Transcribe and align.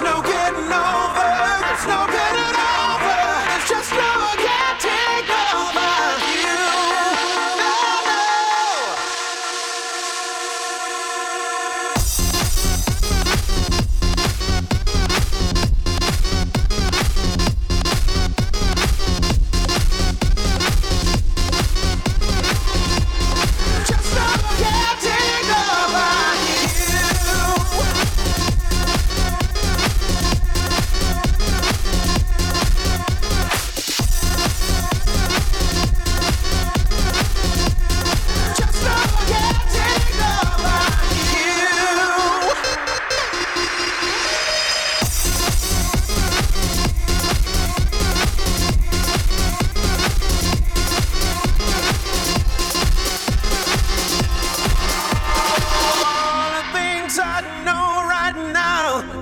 no 0.00 0.22
getting 0.22 0.72
on. 0.72 0.97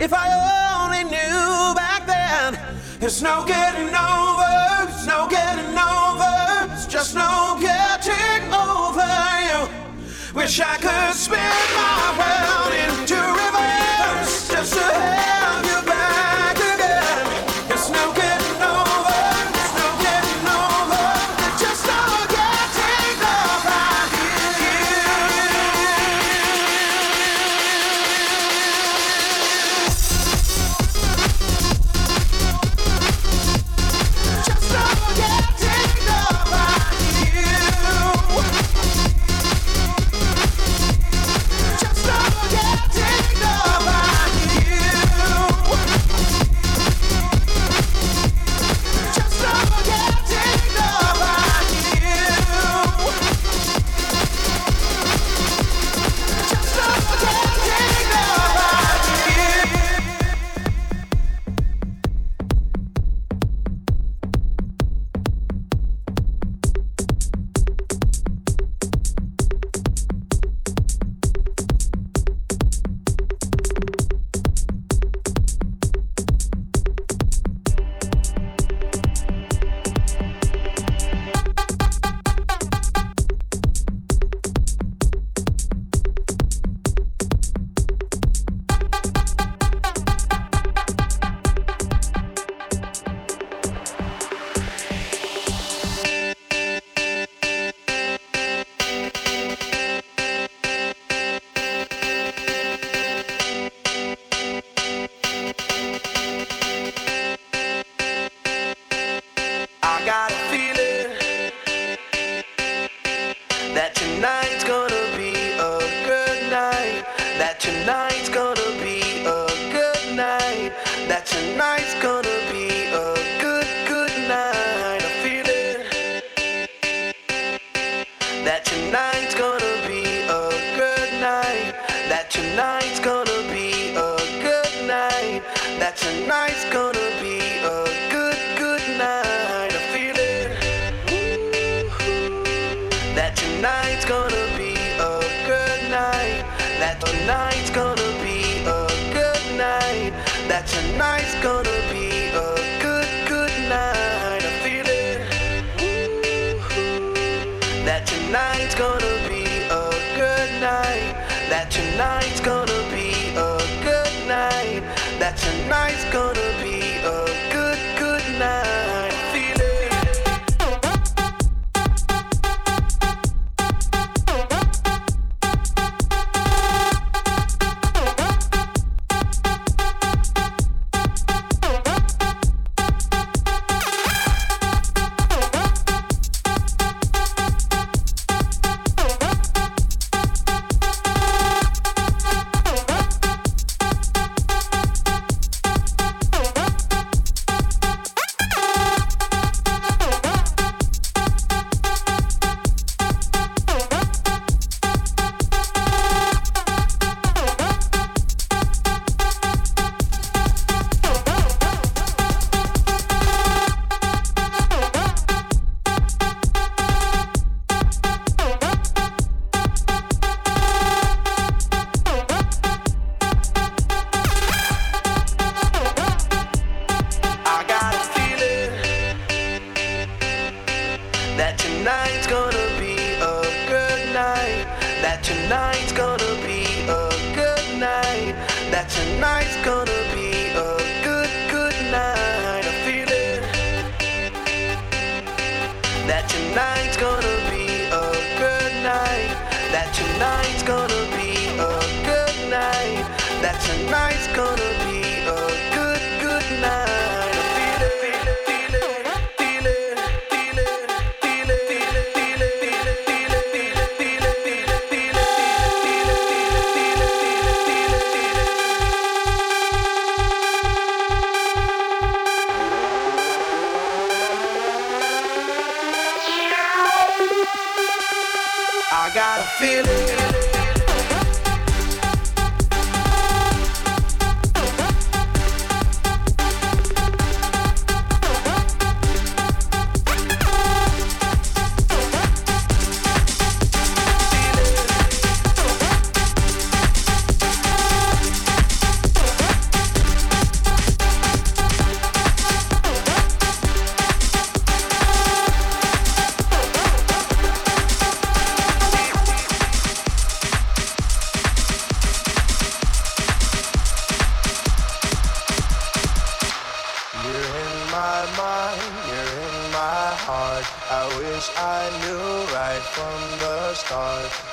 If 0.06 0.14
I 0.14 0.28
only 0.84 1.02
knew 1.02 1.74
back 1.74 2.06
then, 2.06 2.56
there's 3.00 3.20
no 3.22 3.44
getting 3.44 3.88
over, 3.88 4.88
it's 4.88 5.04
no 5.04 5.26
getting 5.26 5.76
over, 5.76 6.72
it's 6.72 6.86
just 6.86 7.16
no 7.16 7.58
getting 7.60 8.54
over 8.54 9.02
you. 9.48 9.68
Wish 10.32 10.60
I 10.60 10.76
could 10.76 11.12
spin 11.12 11.40
my 11.74 12.18
world. 12.20 12.65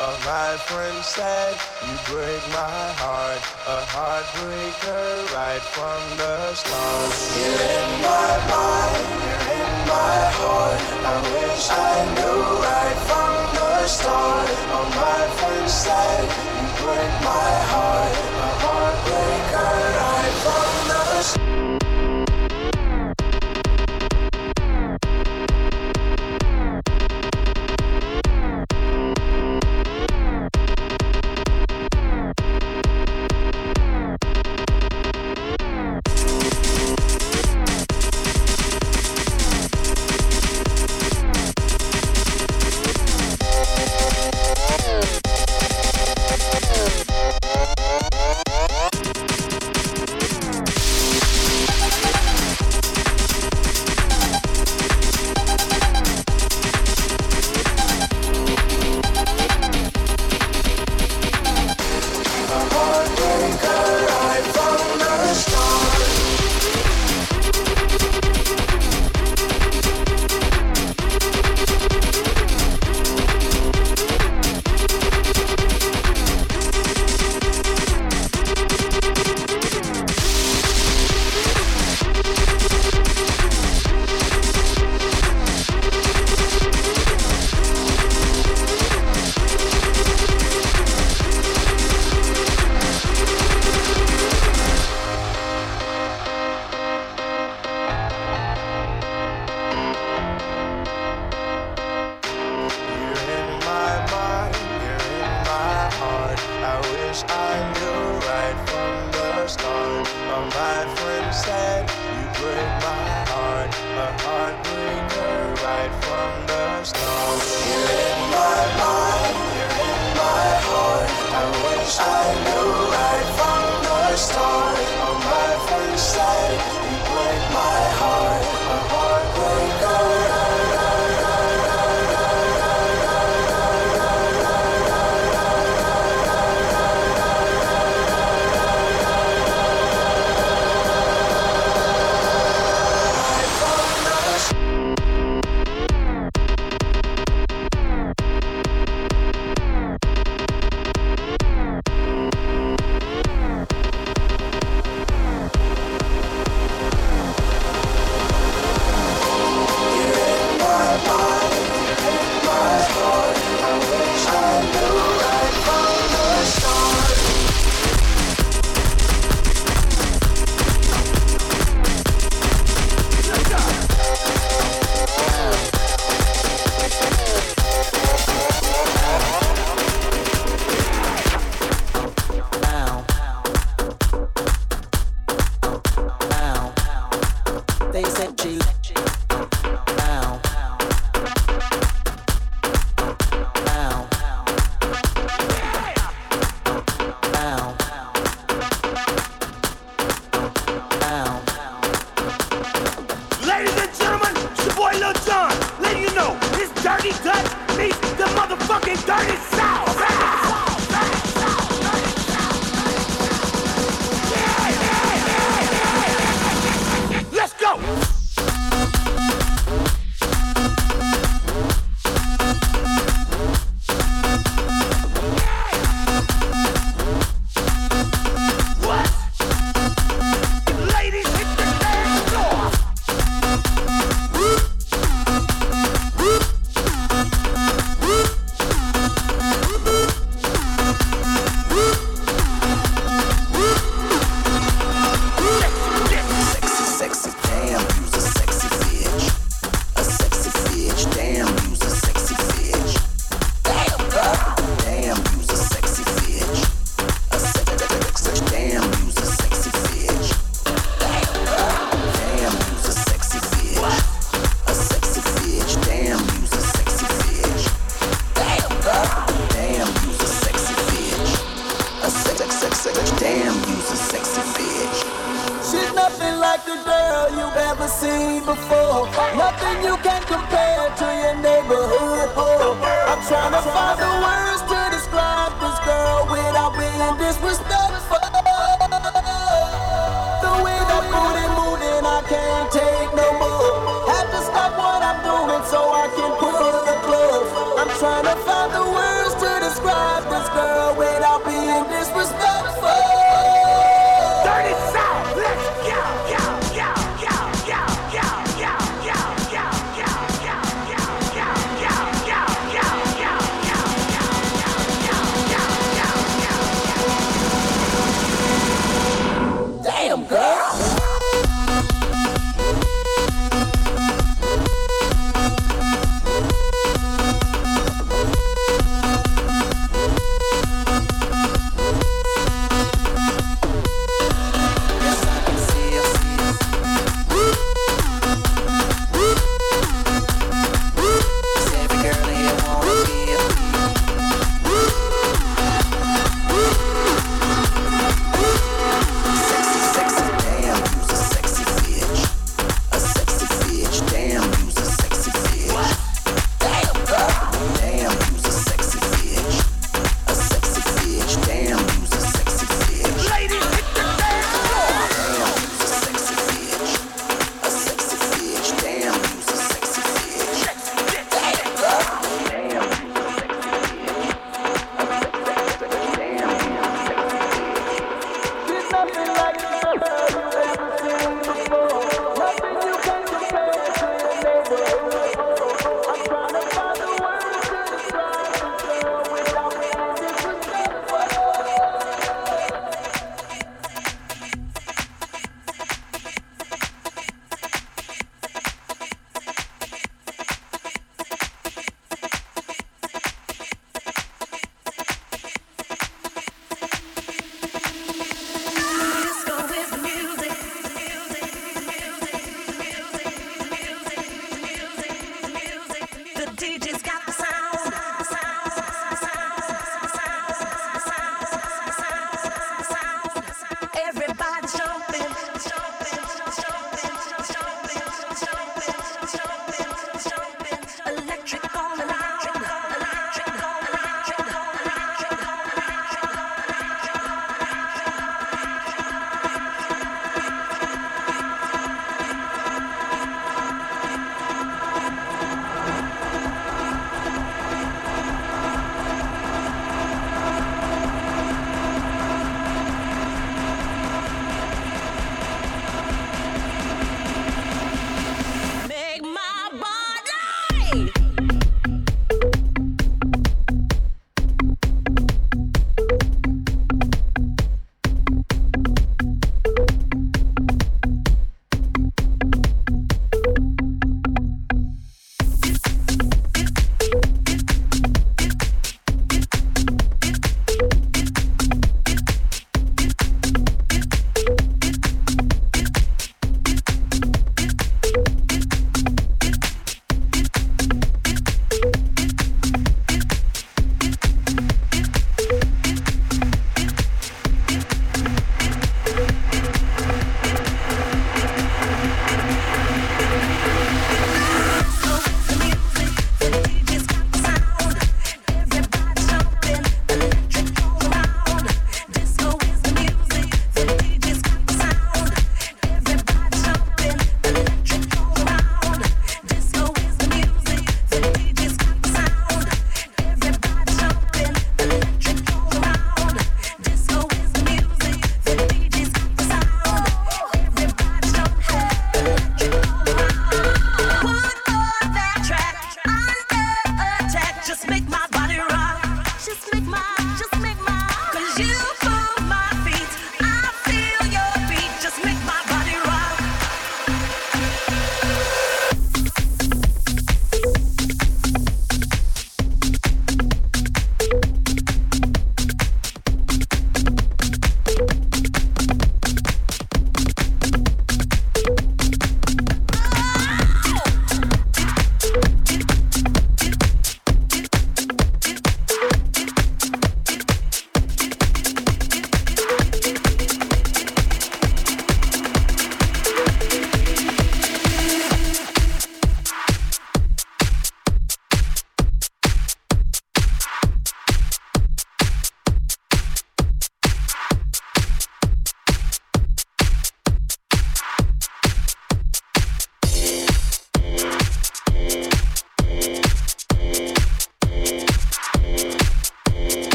A 0.00 0.16
my 0.24 0.56
friend 0.56 1.04
said, 1.04 1.52
you 1.84 1.92
break 2.08 2.40
my 2.48 2.80
heart, 2.96 3.36
a 3.68 3.84
heartbreaker 3.92 5.28
right 5.36 5.60
from 5.60 6.00
the 6.16 6.54
start. 6.54 7.12
You're 7.36 7.52
in 7.52 7.90
my 8.00 8.32
mind, 8.48 8.96
you're 9.28 9.44
in 9.60 9.72
my 9.92 10.16
heart. 10.40 10.80
I 11.04 11.16
wish 11.20 11.68
I 11.68 12.16
knew 12.16 12.40
right 12.64 12.98
from 13.12 13.36
the 13.52 13.86
start. 13.88 14.48
A 14.48 14.80
my 14.96 15.20
friend 15.36 15.68
said, 15.68 16.24
you 16.24 16.64
break 16.80 17.12
my 17.20 17.52
heart, 17.68 18.16
a 18.40 18.50
heartbreaker. 18.64 19.49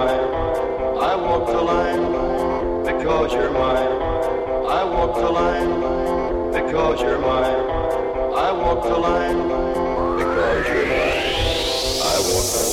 Mine, 0.00 0.20
I 0.98 1.16
walk 1.16 1.46
the 1.46 1.62
line. 1.72 2.04
Because 2.84 3.32
you're 3.32 3.50
mine, 3.50 3.92
I 4.78 4.84
walk 4.84 5.14
the 5.14 5.30
line. 5.30 5.72
Because 6.52 7.00
you're 7.02 7.18
mine, 7.18 7.60
I 8.46 8.52
walk 8.52 8.82
the 8.82 8.98
line. 9.06 9.40
Because 10.18 10.66
you're 10.68 10.86
mine, 10.86 11.20
I 12.02 12.16
walk 12.32 12.46
the 12.52 12.58
line. 12.62 12.69